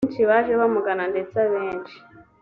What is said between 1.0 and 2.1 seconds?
ndetse abenshi